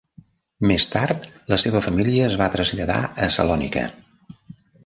[0.71, 3.85] Més tard, la seva família es va traslladar a Salònica.